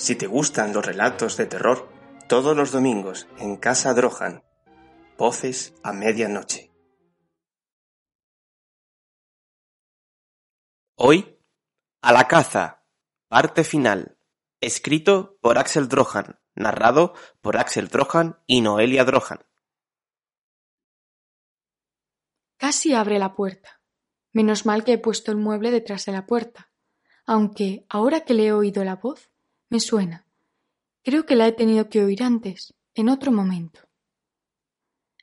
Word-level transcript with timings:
Si 0.00 0.16
te 0.16 0.26
gustan 0.26 0.72
los 0.72 0.86
relatos 0.86 1.36
de 1.36 1.44
terror, 1.44 1.86
todos 2.26 2.56
los 2.56 2.72
domingos 2.72 3.28
en 3.36 3.58
Casa 3.58 3.92
Drohan, 3.92 4.42
voces 5.18 5.74
a 5.82 5.92
medianoche. 5.92 6.72
Hoy, 10.94 11.38
a 12.00 12.14
la 12.14 12.28
caza, 12.28 12.82
parte 13.28 13.62
final, 13.62 14.16
escrito 14.62 15.38
por 15.42 15.58
Axel 15.58 15.86
Drohan, 15.86 16.40
narrado 16.54 17.12
por 17.42 17.58
Axel 17.58 17.88
Drohan 17.88 18.38
y 18.46 18.62
Noelia 18.62 19.04
Drohan. 19.04 19.44
Casi 22.56 22.94
abre 22.94 23.18
la 23.18 23.34
puerta. 23.34 23.82
Menos 24.32 24.64
mal 24.64 24.82
que 24.82 24.94
he 24.94 24.98
puesto 24.98 25.30
el 25.30 25.36
mueble 25.36 25.70
detrás 25.70 26.06
de 26.06 26.12
la 26.12 26.24
puerta, 26.24 26.72
aunque 27.26 27.84
ahora 27.90 28.22
que 28.22 28.32
le 28.32 28.46
he 28.46 28.52
oído 28.54 28.82
la 28.82 28.96
voz, 28.96 29.30
me 29.70 29.78
suena. 29.80 30.26
Creo 31.04 31.24
que 31.24 31.36
la 31.36 31.46
he 31.46 31.52
tenido 31.52 31.88
que 31.88 32.04
oír 32.04 32.24
antes, 32.24 32.74
en 32.94 33.08
otro 33.08 33.30
momento. 33.30 33.80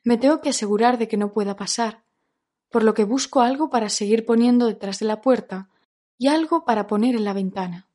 Me 0.03 0.17
tengo 0.17 0.39
que 0.39 0.49
asegurar 0.49 0.97
de 0.97 1.09
que 1.09 1.17
no 1.17 1.33
pueda 1.33 1.57
pasar, 1.57 2.05
por 2.69 2.83
lo 2.83 2.93
que 2.93 3.03
busco 3.03 3.41
algo 3.41 3.69
para 3.69 3.89
seguir 3.89 4.25
poniendo 4.25 4.65
detrás 4.65 4.99
de 4.99 5.05
la 5.05 5.21
puerta 5.21 5.69
y 6.17 6.29
algo 6.29 6.63
para 6.63 6.87
poner 6.87 7.15
en 7.15 7.25
la 7.25 7.33
ventana. 7.33 7.89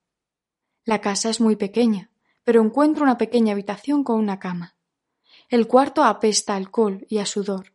La 0.84 1.00
casa 1.00 1.30
es 1.30 1.40
muy 1.40 1.56
pequeña, 1.56 2.10
pero 2.44 2.60
encuentro 2.60 3.02
una 3.02 3.16
pequeña 3.16 3.52
habitación 3.52 4.04
con 4.04 4.18
una 4.18 4.38
cama. 4.38 4.76
El 5.48 5.66
cuarto 5.66 6.04
apesta 6.04 6.52
a 6.52 6.56
alcohol 6.56 7.06
y 7.08 7.18
a 7.18 7.26
sudor. 7.26 7.72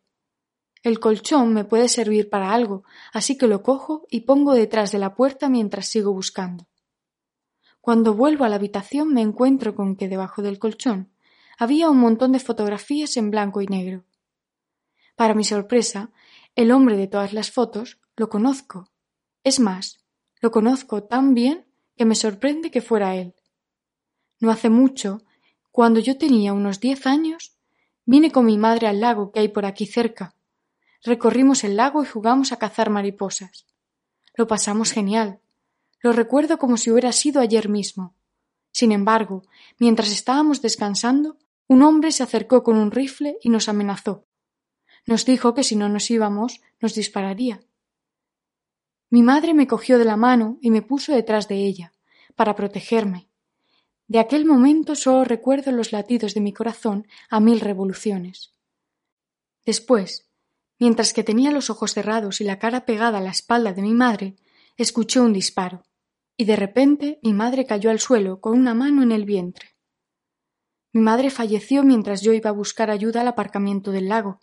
El 0.84 1.00
colchón 1.00 1.52
me 1.52 1.64
puede 1.64 1.88
servir 1.88 2.30
para 2.30 2.52
algo, 2.52 2.84
así 3.12 3.36
que 3.36 3.48
lo 3.48 3.64
cojo 3.64 4.06
y 4.08 4.20
pongo 4.20 4.54
detrás 4.54 4.92
de 4.92 4.98
la 4.98 5.16
puerta 5.16 5.48
mientras 5.48 5.86
sigo 5.88 6.12
buscando. 6.12 6.67
Cuando 7.88 8.12
vuelvo 8.12 8.44
a 8.44 8.50
la 8.50 8.56
habitación 8.56 9.14
me 9.14 9.22
encuentro 9.22 9.74
con 9.74 9.96
que 9.96 10.08
debajo 10.08 10.42
del 10.42 10.58
colchón 10.58 11.10
había 11.56 11.88
un 11.88 11.96
montón 11.96 12.32
de 12.32 12.38
fotografías 12.38 13.16
en 13.16 13.30
blanco 13.30 13.62
y 13.62 13.66
negro. 13.66 14.04
Para 15.16 15.32
mi 15.32 15.42
sorpresa, 15.42 16.10
el 16.54 16.70
hombre 16.70 16.98
de 16.98 17.06
todas 17.06 17.32
las 17.32 17.50
fotos 17.50 17.98
lo 18.14 18.28
conozco. 18.28 18.90
Es 19.42 19.58
más, 19.58 20.04
lo 20.42 20.50
conozco 20.50 21.04
tan 21.04 21.32
bien 21.32 21.64
que 21.96 22.04
me 22.04 22.14
sorprende 22.14 22.70
que 22.70 22.82
fuera 22.82 23.16
él. 23.16 23.34
No 24.38 24.50
hace 24.50 24.68
mucho, 24.68 25.22
cuando 25.72 25.98
yo 25.98 26.18
tenía 26.18 26.52
unos 26.52 26.80
diez 26.80 27.06
años, 27.06 27.56
vine 28.04 28.30
con 28.30 28.44
mi 28.44 28.58
madre 28.58 28.86
al 28.86 29.00
lago 29.00 29.32
que 29.32 29.40
hay 29.40 29.48
por 29.48 29.64
aquí 29.64 29.86
cerca. 29.86 30.34
Recorrimos 31.02 31.64
el 31.64 31.76
lago 31.76 32.02
y 32.02 32.06
jugamos 32.06 32.52
a 32.52 32.58
cazar 32.58 32.90
mariposas. 32.90 33.64
Lo 34.34 34.46
pasamos 34.46 34.92
genial. 34.92 35.40
Lo 36.00 36.12
recuerdo 36.12 36.58
como 36.58 36.76
si 36.76 36.90
hubiera 36.90 37.12
sido 37.12 37.40
ayer 37.40 37.68
mismo. 37.68 38.14
Sin 38.70 38.92
embargo, 38.92 39.42
mientras 39.78 40.10
estábamos 40.10 40.62
descansando, 40.62 41.36
un 41.66 41.82
hombre 41.82 42.12
se 42.12 42.22
acercó 42.22 42.62
con 42.62 42.76
un 42.76 42.90
rifle 42.90 43.38
y 43.42 43.50
nos 43.50 43.68
amenazó. 43.68 44.26
Nos 45.06 45.24
dijo 45.24 45.54
que 45.54 45.64
si 45.64 45.74
no 45.76 45.88
nos 45.88 46.10
íbamos, 46.10 46.60
nos 46.80 46.94
dispararía. 46.94 47.60
Mi 49.10 49.22
madre 49.22 49.54
me 49.54 49.66
cogió 49.66 49.98
de 49.98 50.04
la 50.04 50.16
mano 50.16 50.58
y 50.60 50.70
me 50.70 50.82
puso 50.82 51.12
detrás 51.12 51.48
de 51.48 51.56
ella, 51.64 51.92
para 52.36 52.54
protegerme. 52.54 53.28
De 54.06 54.18
aquel 54.18 54.44
momento 54.44 54.94
solo 54.94 55.24
recuerdo 55.24 55.72
los 55.72 55.92
latidos 55.92 56.34
de 56.34 56.40
mi 56.40 56.52
corazón 56.52 57.06
a 57.30 57.40
mil 57.40 57.60
revoluciones. 57.60 58.54
Después, 59.64 60.30
mientras 60.78 61.12
que 61.12 61.24
tenía 61.24 61.50
los 61.50 61.68
ojos 61.68 61.92
cerrados 61.92 62.40
y 62.40 62.44
la 62.44 62.58
cara 62.58 62.86
pegada 62.86 63.18
a 63.18 63.22
la 63.22 63.30
espalda 63.30 63.72
de 63.72 63.82
mi 63.82 63.92
madre, 63.92 64.36
escuché 64.76 65.20
un 65.20 65.32
disparo, 65.32 65.84
y 66.40 66.44
de 66.44 66.56
repente 66.56 67.18
mi 67.22 67.34
madre 67.34 67.66
cayó 67.66 67.90
al 67.90 67.98
suelo 67.98 68.40
con 68.40 68.56
una 68.56 68.72
mano 68.72 69.02
en 69.02 69.10
el 69.10 69.24
vientre. 69.24 69.74
Mi 70.92 71.02
madre 71.02 71.30
falleció 71.30 71.82
mientras 71.82 72.22
yo 72.22 72.32
iba 72.32 72.48
a 72.48 72.52
buscar 72.52 72.90
ayuda 72.90 73.22
al 73.22 73.28
aparcamiento 73.28 73.90
del 73.90 74.08
lago, 74.08 74.38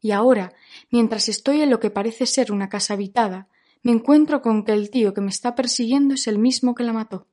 y 0.00 0.10
ahora, 0.10 0.52
mientras 0.90 1.28
estoy 1.28 1.62
en 1.62 1.70
lo 1.70 1.78
que 1.78 1.90
parece 1.90 2.26
ser 2.26 2.50
una 2.50 2.68
casa 2.68 2.94
habitada, 2.94 3.48
me 3.82 3.92
encuentro 3.92 4.42
con 4.42 4.64
que 4.64 4.72
el 4.72 4.90
tío 4.90 5.14
que 5.14 5.20
me 5.20 5.30
está 5.30 5.54
persiguiendo 5.54 6.14
es 6.14 6.26
el 6.26 6.38
mismo 6.38 6.74
que 6.74 6.82
la 6.82 6.92
mató. 6.92 7.28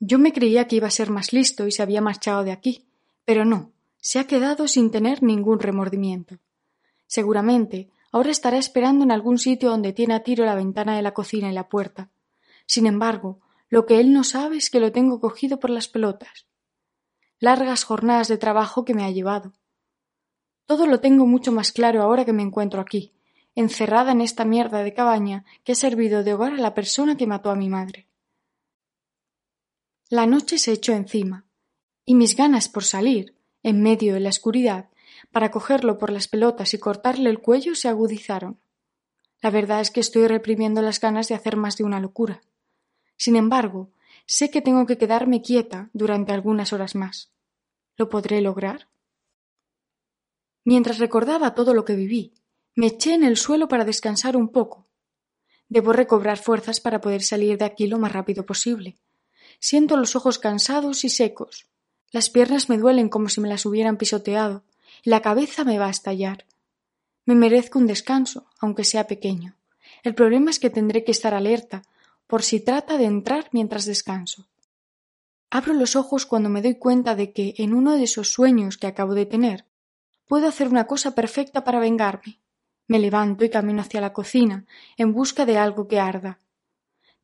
Yo 0.00 0.18
me 0.18 0.32
creía 0.32 0.66
que 0.66 0.76
iba 0.76 0.88
a 0.88 0.90
ser 0.90 1.10
más 1.10 1.32
listo 1.32 1.68
y 1.68 1.72
se 1.72 1.82
había 1.82 2.00
marchado 2.00 2.42
de 2.42 2.50
aquí, 2.50 2.88
pero 3.24 3.44
no, 3.44 3.72
se 3.98 4.18
ha 4.18 4.26
quedado 4.26 4.66
sin 4.66 4.90
tener 4.90 5.22
ningún 5.22 5.60
remordimiento. 5.60 6.38
Seguramente 7.06 7.90
ahora 8.10 8.32
estará 8.32 8.58
esperando 8.58 9.04
en 9.04 9.12
algún 9.12 9.38
sitio 9.38 9.70
donde 9.70 9.92
tiene 9.92 10.14
a 10.14 10.24
tiro 10.24 10.44
la 10.44 10.56
ventana 10.56 10.96
de 10.96 11.02
la 11.02 11.14
cocina 11.14 11.48
y 11.48 11.54
la 11.54 11.68
puerta. 11.68 12.10
Sin 12.70 12.86
embargo, 12.86 13.40
lo 13.68 13.84
que 13.84 13.98
él 13.98 14.12
no 14.12 14.22
sabe 14.22 14.56
es 14.56 14.70
que 14.70 14.78
lo 14.78 14.92
tengo 14.92 15.18
cogido 15.18 15.58
por 15.58 15.70
las 15.70 15.88
pelotas. 15.88 16.46
Largas 17.40 17.82
jornadas 17.82 18.28
de 18.28 18.38
trabajo 18.38 18.84
que 18.84 18.94
me 18.94 19.02
ha 19.02 19.10
llevado. 19.10 19.54
Todo 20.66 20.86
lo 20.86 21.00
tengo 21.00 21.26
mucho 21.26 21.50
más 21.50 21.72
claro 21.72 22.00
ahora 22.00 22.24
que 22.24 22.32
me 22.32 22.44
encuentro 22.44 22.80
aquí, 22.80 23.12
encerrada 23.56 24.12
en 24.12 24.20
esta 24.20 24.44
mierda 24.44 24.84
de 24.84 24.94
cabaña 24.94 25.44
que 25.64 25.72
ha 25.72 25.74
servido 25.74 26.22
de 26.22 26.32
hogar 26.32 26.52
a 26.52 26.58
la 26.58 26.72
persona 26.72 27.16
que 27.16 27.26
mató 27.26 27.50
a 27.50 27.56
mi 27.56 27.68
madre. 27.68 28.06
La 30.08 30.26
noche 30.26 30.56
se 30.56 30.70
echó 30.70 30.92
encima, 30.92 31.46
y 32.04 32.14
mis 32.14 32.36
ganas 32.36 32.68
por 32.68 32.84
salir, 32.84 33.34
en 33.64 33.82
medio 33.82 34.14
de 34.14 34.20
la 34.20 34.28
oscuridad, 34.28 34.90
para 35.32 35.50
cogerlo 35.50 35.98
por 35.98 36.12
las 36.12 36.28
pelotas 36.28 36.72
y 36.72 36.78
cortarle 36.78 37.30
el 37.30 37.40
cuello 37.40 37.74
se 37.74 37.88
agudizaron. 37.88 38.60
La 39.42 39.50
verdad 39.50 39.80
es 39.80 39.90
que 39.90 39.98
estoy 39.98 40.28
reprimiendo 40.28 40.82
las 40.82 41.00
ganas 41.00 41.26
de 41.26 41.34
hacer 41.34 41.56
más 41.56 41.76
de 41.76 41.82
una 41.82 41.98
locura. 41.98 42.42
Sin 43.20 43.36
embargo, 43.36 43.92
sé 44.24 44.50
que 44.50 44.62
tengo 44.62 44.86
que 44.86 44.96
quedarme 44.96 45.42
quieta 45.42 45.90
durante 45.92 46.32
algunas 46.32 46.72
horas 46.72 46.94
más. 46.94 47.30
¿Lo 47.98 48.08
podré 48.08 48.40
lograr? 48.40 48.88
Mientras 50.64 50.98
recordaba 50.98 51.54
todo 51.54 51.74
lo 51.74 51.84
que 51.84 51.94
viví, 51.94 52.32
me 52.74 52.86
eché 52.86 53.12
en 53.12 53.24
el 53.24 53.36
suelo 53.36 53.68
para 53.68 53.84
descansar 53.84 54.38
un 54.38 54.48
poco. 54.48 54.88
Debo 55.68 55.92
recobrar 55.92 56.38
fuerzas 56.38 56.80
para 56.80 57.02
poder 57.02 57.22
salir 57.22 57.58
de 57.58 57.66
aquí 57.66 57.86
lo 57.88 57.98
más 57.98 58.10
rápido 58.10 58.46
posible, 58.46 58.96
Siento 59.58 59.98
los 59.98 60.16
ojos 60.16 60.38
cansados 60.38 61.04
y 61.04 61.10
secos. 61.10 61.66
Las 62.12 62.30
piernas 62.30 62.70
me 62.70 62.78
duelen 62.78 63.10
como 63.10 63.28
si 63.28 63.42
me 63.42 63.48
las 63.48 63.66
hubieran 63.66 63.98
pisoteado, 63.98 64.64
y 65.02 65.10
la 65.10 65.20
cabeza 65.20 65.64
me 65.64 65.78
va 65.78 65.88
a 65.88 65.90
estallar. 65.90 66.46
Me 67.26 67.34
merezco 67.34 67.78
un 67.78 67.86
descanso, 67.86 68.46
aunque 68.58 68.84
sea 68.84 69.06
pequeño. 69.06 69.58
El 70.02 70.14
problema 70.14 70.50
es 70.50 70.58
que 70.58 70.70
tendré 70.70 71.04
que 71.04 71.12
estar 71.12 71.34
alerta, 71.34 71.82
por 72.30 72.44
si 72.44 72.60
trata 72.60 72.96
de 72.96 73.06
entrar 73.06 73.48
mientras 73.50 73.86
descanso. 73.86 74.46
Abro 75.50 75.74
los 75.74 75.96
ojos 75.96 76.26
cuando 76.26 76.48
me 76.48 76.62
doy 76.62 76.76
cuenta 76.76 77.16
de 77.16 77.32
que, 77.32 77.54
en 77.58 77.74
uno 77.74 77.96
de 77.96 78.04
esos 78.04 78.32
sueños 78.32 78.78
que 78.78 78.86
acabo 78.86 79.14
de 79.14 79.26
tener, 79.26 79.66
puedo 80.28 80.46
hacer 80.46 80.68
una 80.68 80.86
cosa 80.86 81.16
perfecta 81.16 81.64
para 81.64 81.80
vengarme. 81.80 82.38
Me 82.86 83.00
levanto 83.00 83.44
y 83.44 83.50
camino 83.50 83.82
hacia 83.82 84.00
la 84.00 84.12
cocina, 84.12 84.64
en 84.96 85.12
busca 85.12 85.44
de 85.44 85.58
algo 85.58 85.88
que 85.88 85.98
arda. 85.98 86.38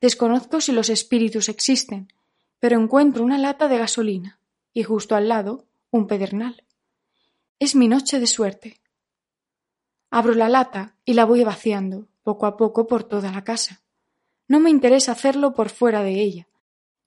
Desconozco 0.00 0.60
si 0.60 0.72
los 0.72 0.90
espíritus 0.90 1.48
existen, 1.48 2.12
pero 2.58 2.76
encuentro 2.80 3.22
una 3.22 3.38
lata 3.38 3.68
de 3.68 3.78
gasolina 3.78 4.40
y 4.72 4.82
justo 4.82 5.14
al 5.14 5.28
lado 5.28 5.66
un 5.92 6.08
pedernal. 6.08 6.64
Es 7.60 7.76
mi 7.76 7.86
noche 7.86 8.18
de 8.18 8.26
suerte. 8.26 8.80
Abro 10.10 10.34
la 10.34 10.48
lata 10.48 10.96
y 11.04 11.14
la 11.14 11.24
voy 11.24 11.44
vaciando, 11.44 12.08
poco 12.24 12.46
a 12.46 12.56
poco, 12.56 12.88
por 12.88 13.04
toda 13.04 13.30
la 13.30 13.44
casa. 13.44 13.85
No 14.48 14.60
me 14.60 14.70
interesa 14.70 15.12
hacerlo 15.12 15.54
por 15.54 15.70
fuera 15.70 16.02
de 16.02 16.20
ella, 16.20 16.48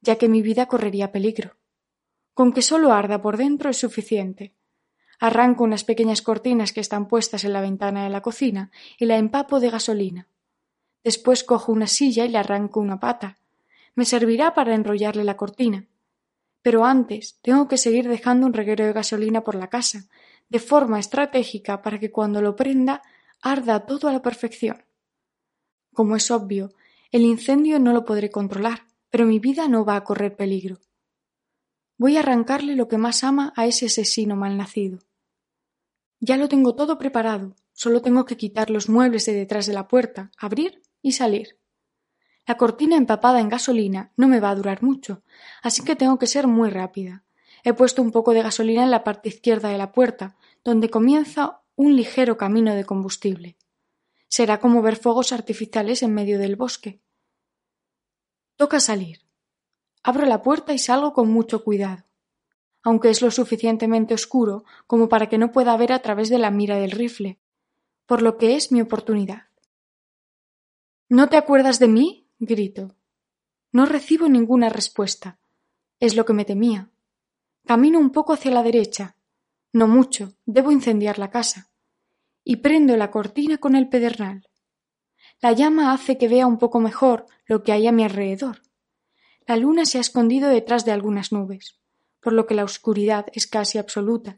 ya 0.01 0.17
que 0.17 0.29
mi 0.29 0.41
vida 0.41 0.67
correría 0.67 1.11
peligro. 1.11 1.57
Con 2.33 2.53
que 2.53 2.61
solo 2.61 2.91
arda 2.93 3.21
por 3.21 3.37
dentro 3.37 3.69
es 3.69 3.77
suficiente. 3.77 4.53
Arranco 5.19 5.63
unas 5.63 5.83
pequeñas 5.83 6.21
cortinas 6.21 6.71
que 6.71 6.79
están 6.79 7.07
puestas 7.07 7.43
en 7.43 7.53
la 7.53 7.61
ventana 7.61 8.03
de 8.03 8.09
la 8.09 8.21
cocina 8.21 8.71
y 8.97 9.05
la 9.05 9.17
empapo 9.17 9.59
de 9.59 9.69
gasolina. 9.69 10.27
Después 11.03 11.43
cojo 11.43 11.71
una 11.71 11.87
silla 11.87 12.25
y 12.25 12.29
le 12.29 12.37
arranco 12.37 12.79
una 12.79 12.99
pata, 12.99 13.39
me 13.95 14.05
servirá 14.05 14.53
para 14.53 14.75
enrollarle 14.75 15.23
la 15.23 15.35
cortina. 15.35 15.85
Pero 16.61 16.85
antes 16.85 17.39
tengo 17.41 17.67
que 17.67 17.77
seguir 17.77 18.07
dejando 18.07 18.45
un 18.45 18.53
reguero 18.53 18.85
de 18.85 18.93
gasolina 18.93 19.43
por 19.43 19.55
la 19.55 19.67
casa, 19.67 20.07
de 20.47 20.59
forma 20.59 20.99
estratégica 20.99 21.81
para 21.81 21.99
que 21.99 22.11
cuando 22.11 22.41
lo 22.41 22.55
prenda 22.55 23.01
arda 23.41 23.85
todo 23.85 24.07
a 24.07 24.13
la 24.13 24.21
perfección. 24.21 24.83
Como 25.93 26.15
es 26.15 26.31
obvio, 26.31 26.71
el 27.11 27.23
incendio 27.23 27.79
no 27.79 27.91
lo 27.91 28.05
podré 28.05 28.29
controlar, 28.29 28.85
pero 29.09 29.25
mi 29.25 29.39
vida 29.39 29.67
no 29.67 29.83
va 29.83 29.95
a 29.95 30.03
correr 30.03 30.35
peligro. 30.35 30.79
Voy 31.97 32.17
a 32.17 32.19
arrancarle 32.19 32.75
lo 32.75 32.87
que 32.87 32.99
más 32.99 33.23
ama 33.23 33.51
a 33.55 33.65
ese 33.65 33.87
asesino 33.87 34.35
malnacido. 34.35 34.99
Ya 36.19 36.37
lo 36.37 36.47
tengo 36.47 36.75
todo 36.75 36.97
preparado, 36.97 37.55
solo 37.73 38.01
tengo 38.01 38.25
que 38.25 38.37
quitar 38.37 38.69
los 38.69 38.89
muebles 38.89 39.25
de 39.25 39.33
detrás 39.33 39.65
de 39.65 39.73
la 39.73 39.87
puerta, 39.87 40.31
abrir 40.37 40.81
y 41.01 41.13
salir. 41.13 41.57
La 42.45 42.57
cortina 42.57 42.95
empapada 42.95 43.39
en 43.39 43.49
gasolina 43.49 44.11
no 44.15 44.27
me 44.27 44.39
va 44.39 44.51
a 44.51 44.55
durar 44.55 44.83
mucho, 44.83 45.23
así 45.61 45.83
que 45.83 45.95
tengo 45.95 46.19
que 46.19 46.27
ser 46.27 46.47
muy 46.47 46.69
rápida. 46.69 47.23
He 47.63 47.73
puesto 47.73 48.01
un 48.01 48.11
poco 48.11 48.33
de 48.33 48.43
gasolina 48.43 48.83
en 48.83 48.91
la 48.91 49.03
parte 49.03 49.29
izquierda 49.29 49.69
de 49.69 49.77
la 49.77 49.91
puerta, 49.91 50.35
donde 50.63 50.89
comienza 50.89 51.61
un 51.75 51.95
ligero 51.95 52.37
camino 52.37 52.75
de 52.75 52.85
combustible. 52.85 53.57
Será 54.29 54.59
como 54.59 54.81
ver 54.81 54.95
fuegos 54.95 55.33
artificiales 55.33 56.03
en 56.03 56.13
medio 56.13 56.39
del 56.39 56.55
bosque. 56.55 57.01
Toca 58.55 58.79
salir. 58.79 59.25
abro 60.03 60.25
la 60.25 60.41
puerta 60.41 60.71
y 60.71 60.79
salgo 60.79 61.13
con 61.13 61.29
mucho 61.29 61.63
cuidado, 61.63 62.05
aunque 62.83 63.09
es 63.09 63.21
lo 63.21 63.31
suficientemente 63.31 64.13
oscuro 64.13 64.63
como 64.87 65.09
para 65.09 65.27
que 65.27 65.37
no 65.37 65.51
pueda 65.51 65.75
ver 65.75 65.91
a 65.91 65.99
través 65.99 66.29
de 66.29 66.37
la 66.37 66.51
mira 66.51 66.77
del 66.77 66.91
rifle, 66.91 67.39
por 68.05 68.21
lo 68.21 68.37
que 68.37 68.55
es 68.55 68.71
mi 68.71 68.81
oportunidad. 68.81 69.49
¿No 71.09 71.27
te 71.27 71.37
acuerdas 71.37 71.79
de 71.79 71.87
mí? 71.87 72.27
grito. 72.37 72.95
No 73.71 73.85
recibo 73.85 74.29
ninguna 74.29 74.69
respuesta. 74.69 75.39
Es 75.99 76.15
lo 76.15 76.23
que 76.23 76.33
me 76.33 76.45
temía. 76.45 76.91
Camino 77.65 77.99
un 77.99 78.11
poco 78.11 78.33
hacia 78.33 78.51
la 78.51 78.63
derecha. 78.63 79.15
No 79.73 79.87
mucho, 79.87 80.33
debo 80.45 80.71
incendiar 80.71 81.19
la 81.19 81.29
casa. 81.29 81.68
Y 82.43 82.57
prendo 82.57 82.97
la 82.97 83.11
cortina 83.11 83.57
con 83.57 83.75
el 83.75 83.89
pedernal. 83.89 84.47
La 85.41 85.51
llama 85.53 85.93
hace 85.93 86.17
que 86.17 86.27
vea 86.27 86.47
un 86.47 86.57
poco 86.57 86.79
mejor 86.79 87.25
lo 87.45 87.63
que 87.63 87.71
hay 87.71 87.87
a 87.87 87.91
mi 87.91 88.03
alrededor. 88.03 88.61
La 89.47 89.55
luna 89.55 89.85
se 89.85 89.97
ha 89.97 90.01
escondido 90.01 90.49
detrás 90.49 90.85
de 90.85 90.91
algunas 90.91 91.31
nubes, 91.31 91.79
por 92.21 92.33
lo 92.33 92.45
que 92.45 92.55
la 92.55 92.63
oscuridad 92.63 93.27
es 93.33 93.47
casi 93.47 93.77
absoluta. 93.77 94.37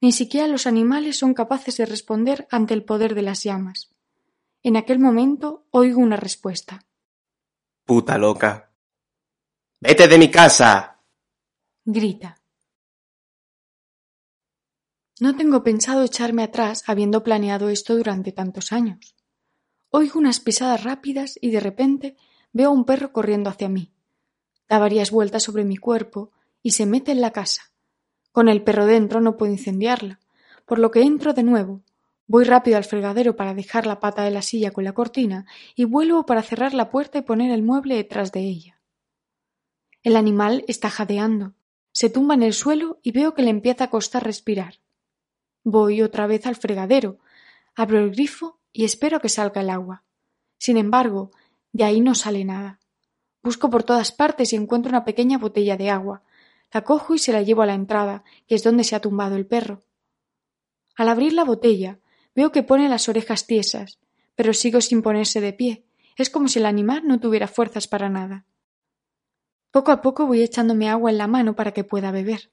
Ni 0.00 0.12
siquiera 0.12 0.46
los 0.48 0.66
animales 0.66 1.18
son 1.18 1.34
capaces 1.34 1.76
de 1.76 1.86
responder 1.86 2.46
ante 2.50 2.74
el 2.74 2.84
poder 2.84 3.14
de 3.14 3.22
las 3.22 3.42
llamas. 3.42 3.94
En 4.62 4.76
aquel 4.76 4.98
momento 4.98 5.66
oigo 5.70 6.00
una 6.00 6.16
respuesta. 6.16 6.84
Puta 7.84 8.18
loca. 8.18 8.70
Vete 9.80 10.08
de 10.08 10.18
mi 10.18 10.30
casa. 10.30 11.00
grita. 11.84 12.43
No 15.24 15.34
tengo 15.34 15.64
pensado 15.64 16.04
echarme 16.04 16.42
atrás 16.42 16.84
habiendo 16.86 17.24
planeado 17.24 17.70
esto 17.70 17.96
durante 17.96 18.30
tantos 18.30 18.72
años. 18.72 19.16
Oigo 19.88 20.18
unas 20.18 20.38
pisadas 20.38 20.84
rápidas 20.84 21.38
y 21.40 21.50
de 21.50 21.60
repente 21.60 22.18
veo 22.52 22.68
a 22.68 22.72
un 22.72 22.84
perro 22.84 23.10
corriendo 23.10 23.48
hacia 23.48 23.70
mí. 23.70 23.90
Da 24.68 24.78
varias 24.78 25.10
vueltas 25.10 25.42
sobre 25.42 25.64
mi 25.64 25.78
cuerpo 25.78 26.30
y 26.62 26.72
se 26.72 26.84
mete 26.84 27.10
en 27.10 27.22
la 27.22 27.30
casa. 27.30 27.72
Con 28.32 28.50
el 28.50 28.62
perro 28.62 28.84
dentro 28.84 29.22
no 29.22 29.38
puedo 29.38 29.50
incendiarla, 29.50 30.20
por 30.66 30.78
lo 30.78 30.90
que 30.90 31.00
entro 31.00 31.32
de 31.32 31.42
nuevo. 31.42 31.80
Voy 32.26 32.44
rápido 32.44 32.76
al 32.76 32.84
fregadero 32.84 33.34
para 33.34 33.54
dejar 33.54 33.86
la 33.86 34.00
pata 34.00 34.24
de 34.24 34.30
la 34.30 34.42
silla 34.42 34.72
con 34.72 34.84
la 34.84 34.92
cortina 34.92 35.46
y 35.74 35.84
vuelvo 35.84 36.26
para 36.26 36.42
cerrar 36.42 36.74
la 36.74 36.90
puerta 36.90 37.16
y 37.16 37.22
poner 37.22 37.50
el 37.50 37.62
mueble 37.62 37.94
detrás 37.94 38.30
de 38.30 38.40
ella. 38.40 38.78
El 40.02 40.16
animal 40.16 40.66
está 40.68 40.90
jadeando. 40.90 41.54
Se 41.92 42.10
tumba 42.10 42.34
en 42.34 42.42
el 42.42 42.52
suelo 42.52 43.00
y 43.02 43.12
veo 43.12 43.32
que 43.32 43.40
le 43.40 43.48
empieza 43.48 43.84
a 43.84 43.90
costar 43.90 44.22
respirar. 44.22 44.83
Voy 45.64 46.02
otra 46.02 46.26
vez 46.26 46.46
al 46.46 46.56
fregadero, 46.56 47.18
abro 47.74 47.98
el 47.98 48.10
grifo 48.10 48.58
y 48.72 48.84
espero 48.84 49.20
que 49.20 49.30
salga 49.30 49.62
el 49.62 49.70
agua. 49.70 50.04
Sin 50.58 50.76
embargo, 50.76 51.30
de 51.72 51.84
ahí 51.84 52.00
no 52.00 52.14
sale 52.14 52.44
nada. 52.44 52.78
Busco 53.42 53.70
por 53.70 53.82
todas 53.82 54.12
partes 54.12 54.52
y 54.52 54.56
encuentro 54.56 54.90
una 54.90 55.04
pequeña 55.04 55.38
botella 55.38 55.76
de 55.76 55.90
agua. 55.90 56.22
La 56.72 56.82
cojo 56.82 57.14
y 57.14 57.18
se 57.18 57.32
la 57.32 57.42
llevo 57.42 57.62
a 57.62 57.66
la 57.66 57.74
entrada, 57.74 58.24
que 58.46 58.54
es 58.54 58.62
donde 58.62 58.84
se 58.84 58.94
ha 58.94 59.00
tumbado 59.00 59.36
el 59.36 59.46
perro. 59.46 59.82
Al 60.96 61.08
abrir 61.08 61.32
la 61.32 61.44
botella, 61.44 61.98
veo 62.34 62.52
que 62.52 62.62
pone 62.62 62.88
las 62.88 63.08
orejas 63.08 63.46
tiesas, 63.46 63.98
pero 64.34 64.52
sigo 64.52 64.80
sin 64.80 65.02
ponerse 65.02 65.40
de 65.40 65.52
pie. 65.52 65.84
Es 66.16 66.30
como 66.30 66.48
si 66.48 66.58
el 66.58 66.66
animal 66.66 67.02
no 67.06 67.20
tuviera 67.20 67.48
fuerzas 67.48 67.88
para 67.88 68.08
nada. 68.08 68.44
Poco 69.70 69.92
a 69.92 70.02
poco 70.02 70.26
voy 70.26 70.42
echándome 70.42 70.88
agua 70.88 71.10
en 71.10 71.18
la 71.18 71.26
mano 71.26 71.56
para 71.56 71.72
que 71.72 71.84
pueda 71.84 72.12
beber. 72.12 72.50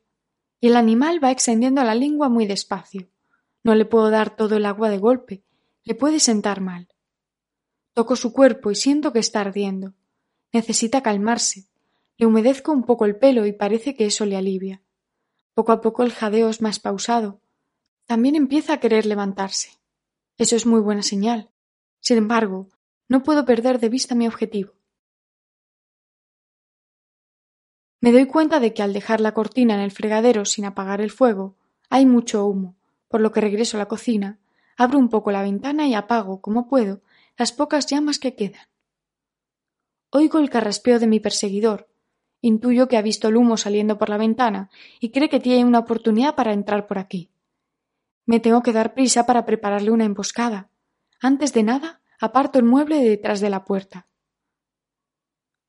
Y 0.62 0.68
el 0.68 0.78
animal 0.78 1.22
va 1.22 1.32
extendiendo 1.32 1.84
la 1.84 1.96
lengua 1.96 2.30
muy 2.30 2.46
despacio. 2.46 3.10
No 3.64 3.76
le 3.76 3.84
puedo 3.84 4.10
dar 4.10 4.36
todo 4.36 4.56
el 4.56 4.66
agua 4.66 4.90
de 4.90 5.00
golpe, 5.00 5.44
le 5.84 5.96
puede 5.96 6.20
sentar 6.20 6.62
mal. 6.62 6.88
Toco 7.94 8.16
su 8.16 8.32
cuerpo 8.32 8.72
y 8.72 8.76
siento 8.76 9.12
que 9.12 9.20
está 9.20 9.42
ardiendo. 9.42 9.96
Necesita 10.54 11.02
calmarse. 11.02 11.68
Le 12.18 12.28
humedezco 12.28 12.72
un 12.72 12.84
poco 12.84 13.06
el 13.06 13.18
pelo 13.18 13.46
y 13.46 13.52
parece 13.52 13.96
que 13.96 14.06
eso 14.06 14.26
le 14.26 14.38
alivia. 14.38 14.82
Poco 15.54 15.72
a 15.72 15.82
poco 15.82 16.04
el 16.04 16.14
jadeo 16.14 16.50
es 16.50 16.62
más 16.62 16.80
pausado. 16.80 17.42
También 18.06 18.36
empieza 18.36 18.74
a 18.74 18.80
querer 18.80 19.06
levantarse. 19.06 19.80
Eso 20.38 20.56
es 20.56 20.66
muy 20.66 20.80
buena 20.80 21.04
señal. 21.04 21.50
Sin 22.00 22.18
embargo, 22.18 22.70
no 23.08 23.24
puedo 23.24 23.46
perder 23.46 23.80
de 23.80 23.90
vista 23.90 24.16
mi 24.16 24.28
objetivo. 24.28 24.74
Me 28.02 28.12
doy 28.12 28.26
cuenta 28.26 28.60
de 28.60 28.74
que 28.74 28.84
al 28.84 28.94
dejar 28.94 29.22
la 29.22 29.34
cortina 29.34 29.76
en 29.76 29.80
el 29.80 29.92
fregadero 29.92 30.44
sin 30.44 30.66
apagar 30.66 31.00
el 31.02 31.12
fuego, 31.12 31.56
hay 31.90 32.06
mucho 32.06 32.46
humo, 32.46 32.76
por 33.08 33.22
lo 33.22 33.32
que 33.32 33.42
regreso 33.42 33.78
a 33.78 33.80
la 33.80 33.88
cocina 33.88 34.40
Abro 34.82 34.98
un 34.98 35.10
poco 35.10 35.32
la 35.32 35.44
ventana 35.44 35.88
y 35.88 35.94
apago, 35.94 36.42
como 36.42 36.68
puedo, 36.68 37.02
las 37.38 37.52
pocas 37.52 37.86
llamas 37.86 38.18
que 38.18 38.34
quedan. 38.34 38.66
Oigo 40.10 40.40
el 40.40 40.50
carraspeo 40.50 40.98
de 40.98 41.06
mi 41.06 41.20
perseguidor. 41.20 41.88
Intuyo 42.42 42.88
que 42.88 42.98
ha 42.98 43.04
visto 43.04 43.28
el 43.28 43.38
humo 43.38 43.58
saliendo 43.58 44.00
por 44.00 44.10
la 44.10 44.18
ventana 44.18 44.72
y 45.00 45.12
cree 45.12 45.30
que 45.30 45.40
tiene 45.40 45.66
una 45.66 45.78
oportunidad 45.78 46.34
para 46.34 46.54
entrar 46.54 46.88
por 46.88 46.98
aquí. 46.98 47.30
Me 48.26 48.40
tengo 48.40 48.64
que 48.64 48.74
dar 48.74 48.96
prisa 48.96 49.28
para 49.28 49.46
prepararle 49.46 49.92
una 49.92 50.06
emboscada. 50.06 50.72
Antes 51.20 51.54
de 51.54 51.62
nada, 51.62 52.02
aparto 52.20 52.58
el 52.58 52.66
mueble 52.66 52.98
de 52.98 53.10
detrás 53.10 53.40
de 53.40 53.52
la 53.52 53.64
puerta. 53.64 54.08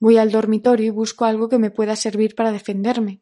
Voy 0.03 0.19
al 0.19 0.33
dormitorio 0.33 0.87
y 0.87 0.91
busco 0.91 1.27
algo 1.27 1.49
que 1.49 1.59
me 1.59 1.71
pueda 1.71 1.95
servir 1.95 2.35
para 2.35 2.51
defenderme. 2.51 3.21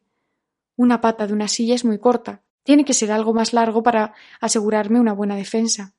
Una 0.77 1.03
pata 1.03 1.27
de 1.27 1.35
una 1.35 1.47
silla 1.47 1.75
es 1.75 1.85
muy 1.85 1.99
corta, 1.99 2.43
tiene 2.63 2.87
que 2.87 2.95
ser 2.95 3.13
algo 3.13 3.35
más 3.35 3.53
largo 3.53 3.83
para 3.83 4.15
asegurarme 4.41 4.99
una 4.99 5.13
buena 5.13 5.37
defensa. 5.37 5.93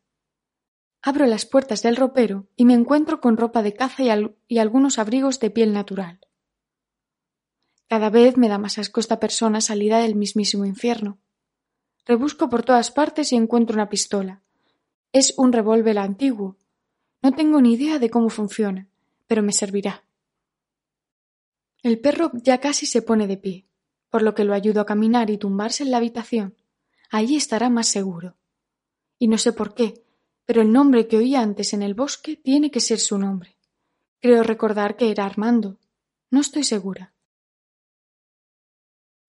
Abro 1.04 1.28
las 1.28 1.46
puertas 1.46 1.84
del 1.84 1.98
ropero 1.98 2.48
y 2.56 2.66
me 2.66 2.74
encuentro 2.74 3.22
con 3.22 3.38
ropa 3.38 3.62
de 3.62 3.76
caza 3.76 4.02
y, 4.48 4.58
algunos 4.58 4.98
abrigos 4.98 5.40
de 5.40 5.52
piel 5.52 5.72
natural. 5.72 6.20
Cada 7.88 8.10
vez 8.10 8.36
me 8.36 8.50
da 8.50 8.58
más 8.58 8.80
asco 8.80 9.02
esta 9.02 9.20
persona 9.20 9.62
salida 9.62 10.00
del 10.00 10.16
mismísimo 10.16 10.66
infierno. 10.66 11.20
Rebusco 12.08 12.50
por 12.50 12.64
todas 12.64 12.90
partes 12.90 13.32
y 13.34 13.36
encuentro 13.36 13.76
una 13.76 13.88
pistola. 13.88 14.42
Es 15.14 15.36
un 15.38 15.54
revólver 15.54 16.00
antiguo. 16.00 16.58
No 17.22 17.34
tengo 17.34 17.62
ni 17.62 17.74
idea 17.74 18.00
de 18.00 18.10
cómo 18.10 18.30
funciona, 18.30 18.88
pero 19.28 19.44
me 19.44 19.54
servirá. 19.54 20.04
El 21.82 22.00
perro 22.00 22.32
ya 22.34 22.60
casi 22.60 22.86
se 22.86 23.02
pone 23.02 23.28
de 23.28 23.38
pie 23.38 23.72
por 24.12 24.22
lo 24.22 24.36
que 24.36 24.44
lo 24.44 24.54
ayudo 24.54 24.82
a 24.82 24.86
caminar 24.86 25.30
y 25.32 25.38
tumbarse 25.38 25.84
en 25.84 25.90
la 25.90 25.98
habitación. 25.98 26.56
Allí 27.10 27.38
estará 27.38 27.70
más 27.70 27.88
seguro. 27.88 28.38
Y 29.18 29.28
no 29.28 29.38
sé 29.38 29.54
por 29.54 29.74
qué, 29.74 30.06
pero 30.46 30.62
el 30.62 30.72
nombre 30.72 31.08
que 31.08 31.18
oí 31.18 31.34
antes 31.34 31.74
en 31.74 31.82
el 31.82 31.94
bosque 31.94 32.36
tiene 32.36 32.70
que 32.70 32.82
ser 32.82 33.00
su 33.00 33.18
nombre. 33.18 33.58
Creo 34.20 34.44
recordar 34.44 34.98
que 34.98 35.10
era 35.10 35.26
Armando. 35.26 35.80
No 36.30 36.42
estoy 36.42 36.66
segura. 36.66 37.14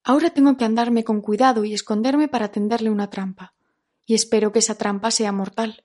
Ahora 0.02 0.30
tengo 0.30 0.56
que 0.56 0.64
andarme 0.64 1.04
con 1.04 1.20
cuidado 1.20 1.64
y 1.64 1.74
esconderme 1.74 2.26
para 2.26 2.50
tenderle 2.50 2.90
una 2.90 3.08
trampa. 3.08 3.54
Y 4.04 4.14
espero 4.14 4.50
que 4.50 4.58
esa 4.58 4.76
trampa 4.76 5.12
sea 5.12 5.30
mortal. 5.30 5.84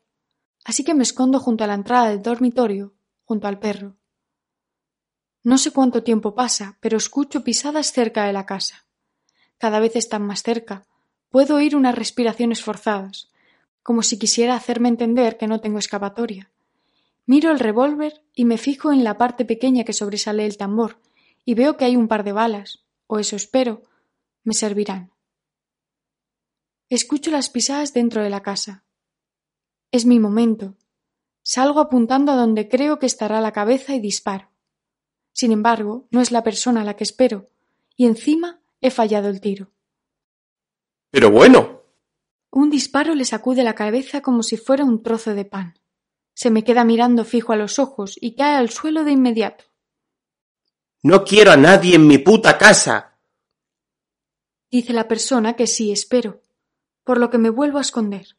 Así 0.66 0.84
que 0.84 0.96
me 0.96 1.04
escondo 1.04 1.40
junto 1.40 1.64
a 1.64 1.68
la 1.68 1.76
entrada 1.76 2.10
del 2.10 2.24
dormitorio, 2.24 2.96
junto 3.26 3.48
al 3.48 3.60
perro. 3.60 3.97
No 5.48 5.58
sé 5.58 5.72
cuánto 5.72 6.04
tiempo 6.04 6.36
pasa, 6.36 6.78
pero 6.82 6.98
escucho 6.98 7.46
pisadas 7.46 7.94
cerca 7.94 8.26
de 8.26 8.34
la 8.34 8.46
casa. 8.46 8.86
Cada 9.58 9.80
vez 9.80 9.96
están 9.96 10.24
más 10.24 10.44
cerca. 10.44 10.86
Puedo 11.30 11.56
oír 11.56 11.74
unas 11.78 11.96
respiraciones 11.96 12.62
forzadas, 12.62 13.30
como 13.82 14.04
si 14.04 14.20
quisiera 14.20 14.56
hacerme 14.56 14.90
entender 14.90 15.38
que 15.38 15.48
no 15.48 15.62
tengo 15.62 15.80
escapatoria. 15.80 16.52
Miro 17.26 17.50
el 17.50 17.60
revólver 17.60 18.26
y 18.34 18.44
me 18.44 18.58
fijo 18.58 18.92
en 18.92 19.06
la 19.06 19.18
parte 19.18 19.46
pequeña 19.46 19.86
que 19.86 19.94
sobresale 19.94 20.46
el 20.46 20.58
tambor, 20.58 21.00
y 21.46 21.54
veo 21.54 21.78
que 21.78 21.86
hay 21.86 21.96
un 21.96 22.10
par 22.10 22.26
de 22.26 22.34
balas, 22.34 22.84
o 23.08 23.18
eso 23.18 23.38
espero, 23.38 23.84
me 24.44 24.54
servirán. 24.54 25.14
Escucho 26.90 27.32
las 27.32 27.50
pisadas 27.50 27.94
dentro 27.94 28.22
de 28.22 28.30
la 28.30 28.44
casa. 28.44 28.84
Es 29.94 30.06
mi 30.06 30.20
momento. 30.20 30.76
Salgo 31.42 31.80
apuntando 31.80 32.34
a 32.34 32.36
donde 32.36 32.68
creo 32.68 33.00
que 33.00 33.06
estará 33.06 33.40
la 33.40 33.54
cabeza 33.54 33.96
y 33.96 34.02
disparo. 34.02 34.50
Sin 35.38 35.52
embargo, 35.52 36.08
no 36.10 36.22
es 36.22 36.32
la 36.32 36.42
persona 36.42 36.82
a 36.82 36.84
la 36.84 36.96
que 36.96 37.04
espero, 37.04 37.50
y 37.96 38.08
encima 38.08 38.60
He 38.82 38.92
fallado 38.92 39.28
el 39.30 39.42
tiro. 39.42 39.72
Pero 41.10 41.32
bueno. 41.32 41.82
Un 42.52 42.70
disparo 42.70 43.16
le 43.16 43.26
sacude 43.26 43.64
la 43.64 43.76
cabeza 43.76 44.22
como 44.22 44.44
si 44.44 44.58
fuera 44.58 44.84
un 44.84 45.04
trozo 45.04 45.34
de 45.34 45.46
pan. 45.46 45.80
Se 46.34 46.50
me 46.50 46.64
queda 46.64 46.84
mirando 46.84 47.26
fijo 47.26 47.54
a 47.54 47.56
los 47.56 47.80
ojos 47.80 48.18
y 48.22 48.36
cae 48.36 48.56
al 48.56 48.70
suelo 48.70 49.04
de 49.04 49.12
inmediato. 49.12 49.66
No 51.02 51.24
quiero 51.24 51.52
a 51.52 51.58
nadie 51.58 51.96
en 51.96 52.08
mi 52.08 52.20
puta 52.20 52.58
casa. 52.58 53.18
Dice 54.70 54.94
la 54.94 55.08
persona 55.08 55.56
que 55.56 55.68
sí 55.68 55.92
espero, 55.92 56.42
por 57.04 57.20
lo 57.20 57.30
que 57.30 57.38
me 57.38 57.50
vuelvo 57.50 57.80
a 57.80 57.82
esconder. 57.82 58.38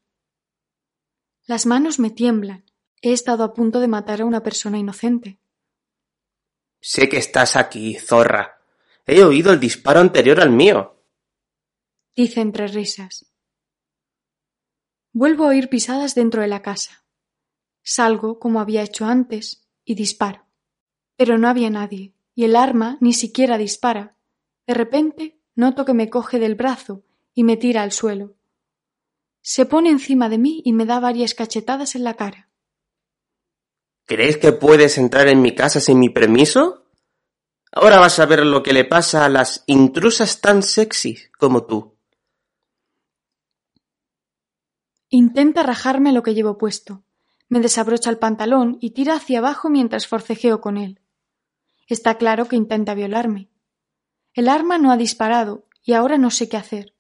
Las 1.47 1.67
manos 1.67 1.99
me 1.99 2.11
tiemblan. 2.11 2.65
He 3.03 3.13
estado 3.13 3.45
a 3.45 3.55
punto 3.55 3.81
de 3.81 3.89
matar 3.89 4.21
a 4.21 4.25
una 4.25 4.43
persona 4.43 4.79
inocente. 4.79 5.39
Sé 6.81 7.09
que 7.09 7.19
estás 7.19 7.57
aquí, 7.57 7.95
zorra. 7.97 8.61
He 9.07 9.25
oído 9.25 9.53
el 9.53 9.61
disparo 9.61 10.01
anterior 10.01 10.41
al 10.41 10.51
mío. 10.51 11.03
Dice 12.15 12.41
entre 12.41 12.69
risas. 12.69 13.27
Vuelvo 15.13 15.45
a 15.45 15.49
oír 15.49 15.69
pisadas 15.69 16.15
dentro 16.15 16.43
de 16.43 16.49
la 16.49 16.63
casa. 16.63 17.05
Salgo, 17.83 18.39
como 18.39 18.61
había 18.61 18.83
hecho 18.83 19.07
antes, 19.07 19.69
y 19.85 19.95
disparo. 19.95 20.47
Pero 21.17 21.39
no 21.39 21.49
había 21.49 21.71
nadie, 21.71 22.15
y 22.35 22.45
el 22.45 22.55
arma 22.55 22.99
ni 23.01 23.13
siquiera 23.13 23.59
dispara. 23.59 24.17
De 24.67 24.75
repente 24.75 25.41
noto 25.55 25.85
que 25.85 25.95
me 25.95 26.09
coge 26.09 26.39
del 26.39 26.55
brazo 26.55 27.05
y 27.35 27.43
me 27.43 27.57
tira 27.57 27.83
al 27.83 27.93
suelo. 27.93 28.37
Se 29.41 29.67
pone 29.67 29.91
encima 29.91 30.29
de 30.29 30.39
mí 30.39 30.63
y 30.65 30.73
me 30.73 30.87
da 30.87 31.01
varias 31.01 31.35
cachetadas 31.35 31.97
en 31.97 32.05
la 32.05 32.15
cara. 32.15 32.48
¿Crees 34.09 34.39
que 34.39 34.53
puedes 34.53 34.97
entrar 34.97 35.29
en 35.29 35.43
mi 35.43 35.55
casa 35.55 35.81
sin 35.81 35.99
mi 35.99 36.09
permiso? 36.09 36.87
Ahora 37.71 37.99
vas 37.99 38.19
a 38.19 38.25
ver 38.25 38.47
lo 38.47 38.63
que 38.63 38.73
le 38.73 38.87
pasa 38.87 39.27
a 39.27 39.29
las 39.29 39.65
intrusas 39.67 40.41
tan 40.41 40.63
sexy 40.63 41.19
como 41.39 41.67
tú. 41.67 41.95
Intenta 45.11 45.63
rajarme 45.63 46.13
lo 46.13 46.23
que 46.23 46.33
llevo 46.33 46.57
puesto. 46.57 47.03
Me 47.51 47.61
desabrocha 47.61 48.09
el 48.09 48.17
pantalón 48.17 48.79
y 48.81 48.93
tira 48.93 49.15
hacia 49.15 49.41
abajo 49.41 49.69
mientras 49.69 50.07
forcejeo 50.07 50.63
con 50.63 50.79
él. 50.79 51.01
Está 51.87 52.17
claro 52.17 52.49
que 52.49 52.57
intenta 52.57 52.95
violarme. 52.95 53.51
El 54.33 54.49
arma 54.49 54.79
no 54.79 54.91
ha 54.91 54.97
disparado 54.97 55.67
y 55.85 55.93
ahora 55.93 56.17
no 56.17 56.31
sé 56.31 56.49
qué 56.49 56.57
hacer. 56.57 56.95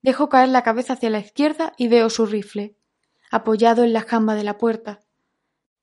Dejo 0.00 0.28
caer 0.28 0.50
la 0.50 0.62
cabeza 0.62 0.92
hacia 0.92 1.10
la 1.10 1.18
izquierda 1.18 1.72
y 1.76 1.88
veo 1.88 2.08
su 2.08 2.24
rifle, 2.24 2.76
apoyado 3.32 3.82
en 3.82 3.92
la 3.92 4.02
jamba 4.02 4.36
de 4.36 4.44
la 4.44 4.58
puerta. 4.58 5.00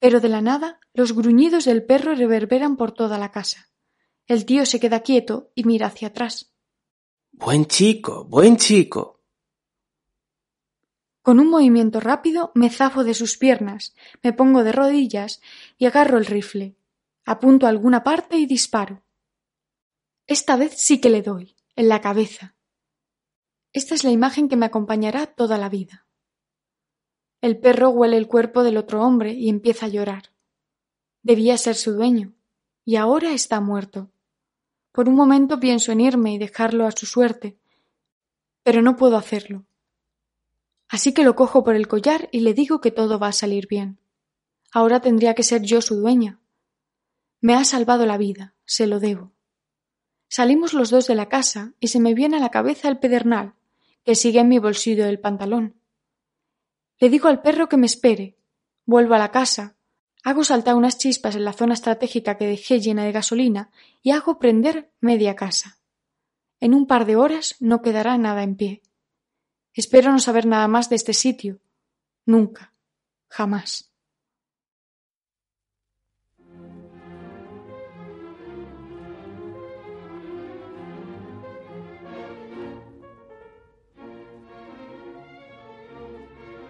Pero 0.03 0.19
de 0.19 0.27
la 0.27 0.41
nada 0.41 0.81
los 0.93 1.13
gruñidos 1.13 1.63
del 1.63 1.85
perro 1.85 2.13
reverberan 2.13 2.75
por 2.75 2.91
toda 2.91 3.17
la 3.17 3.31
casa. 3.31 3.69
El 4.27 4.45
tío 4.45 4.65
se 4.65 4.81
queda 4.81 4.99
quieto 4.99 5.53
y 5.55 5.63
mira 5.63 5.87
hacia 5.87 6.09
atrás. 6.09 6.53
Buen 7.31 7.67
chico, 7.67 8.25
buen 8.25 8.57
chico. 8.57 9.21
Con 11.21 11.39
un 11.39 11.49
movimiento 11.49 12.01
rápido 12.01 12.51
me 12.53 12.69
zafo 12.69 13.05
de 13.05 13.13
sus 13.13 13.37
piernas, 13.37 13.95
me 14.21 14.33
pongo 14.33 14.65
de 14.65 14.73
rodillas 14.73 15.39
y 15.77 15.85
agarro 15.85 16.17
el 16.17 16.25
rifle. 16.25 16.75
Apunto 17.23 17.65
a 17.65 17.69
alguna 17.69 18.03
parte 18.03 18.35
y 18.35 18.45
disparo. 18.45 19.05
Esta 20.27 20.57
vez 20.57 20.73
sí 20.75 20.99
que 20.99 21.11
le 21.11 21.21
doy, 21.21 21.55
en 21.77 21.87
la 21.87 22.01
cabeza. 22.01 22.57
Esta 23.71 23.95
es 23.95 24.03
la 24.03 24.11
imagen 24.11 24.49
que 24.49 24.57
me 24.57 24.65
acompañará 24.65 25.27
toda 25.27 25.57
la 25.57 25.69
vida. 25.69 26.05
El 27.43 27.57
perro 27.57 27.89
huele 27.89 28.15
el 28.15 28.29
cuerpo 28.29 28.63
del 28.63 28.77
otro 28.77 29.01
hombre 29.03 29.33
y 29.33 29.49
empieza 29.49 29.87
a 29.87 29.89
llorar. 29.89 30.31
Debía 31.23 31.57
ser 31.57 31.75
su 31.75 31.91
dueño, 31.91 32.31
y 32.85 32.95
ahora 32.95 33.33
está 33.33 33.59
muerto. 33.59 34.09
Por 34.93 35.09
un 35.09 35.15
momento 35.15 35.59
pienso 35.59 35.91
en 35.91 35.99
irme 35.99 36.33
y 36.33 36.37
dejarlo 36.37 36.87
a 36.87 36.91
su 36.91 37.05
suerte, 37.05 37.57
pero 38.63 38.81
no 38.81 38.95
puedo 38.95 39.17
hacerlo. 39.17 39.65
Así 40.87 41.13
que 41.13 41.25
lo 41.25 41.35
cojo 41.35 41.65
por 41.65 41.75
el 41.75 41.89
collar 41.89 42.29
y 42.31 42.39
le 42.39 42.53
digo 42.53 42.79
que 42.79 42.91
todo 42.91 43.19
va 43.19 43.27
a 43.27 43.33
salir 43.33 43.67
bien. 43.67 43.99
Ahora 44.71 45.01
tendría 45.01 45.33
que 45.33 45.43
ser 45.43 45.63
yo 45.63 45.81
su 45.81 45.97
dueña. 45.97 46.39
Me 47.41 47.55
ha 47.55 47.65
salvado 47.65 48.05
la 48.05 48.17
vida, 48.17 48.53
se 48.63 48.87
lo 48.87 49.01
debo. 49.01 49.33
Salimos 50.29 50.73
los 50.73 50.89
dos 50.89 51.07
de 51.07 51.15
la 51.15 51.27
casa 51.27 51.73
y 51.81 51.89
se 51.89 51.99
me 51.99 52.13
viene 52.13 52.37
a 52.37 52.39
la 52.39 52.51
cabeza 52.51 52.87
el 52.87 52.99
pedernal, 52.99 53.53
que 54.05 54.15
sigue 54.15 54.39
en 54.39 54.47
mi 54.47 54.59
bolsillo 54.59 55.03
del 55.03 55.19
pantalón. 55.19 55.82
Le 57.03 57.09
digo 57.09 57.27
al 57.27 57.41
perro 57.41 57.67
que 57.67 57.75
me 57.75 57.85
espere. 57.85 58.37
Vuelvo 58.85 59.13
a 59.13 59.17
la 59.17 59.29
casa, 59.29 59.75
Hago 60.23 60.45
saltar 60.45 60.75
unas 60.75 60.97
chispas 60.97 61.35
en 61.35 61.43
la 61.43 61.51
zona 61.51 61.73
estratégica 61.73 62.37
que 62.37 62.47
dejé 62.47 62.79
llena 62.79 63.03
de 63.03 63.11
gasolina 63.11 63.71
y 64.01 64.11
hago 64.11 64.39
prender 64.39 64.89
media 65.01 65.35
casa. 65.35 65.79
En 66.61 66.73
un 66.73 66.87
par 66.87 67.05
de 67.05 67.17
horas 67.17 67.57
no 67.59 67.81
quedará 67.81 68.17
nada 68.17 68.41
en 68.41 68.55
pie. 68.55 68.83
Espero 69.73 70.13
no 70.13 70.19
saber 70.19 70.45
nada 70.45 70.69
más 70.69 70.89
de 70.89 70.95
este 70.95 71.13
sitio. 71.13 71.59
Nunca. 72.25 72.73
Jamás. 73.27 73.92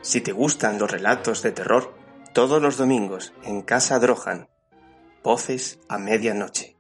Si 0.04 0.20
te 0.20 0.34
gustan 0.34 0.80
los 0.80 0.92
relatos 0.92 1.42
de 1.44 1.54
terror, 1.54 1.96
todos 2.34 2.62
los 2.62 2.76
domingos 2.76 3.34
en 3.46 3.62
Casa 3.62 4.00
Drohan. 4.00 4.50
Voces 5.24 5.80
a 5.88 5.98
medianoche. 5.98 6.73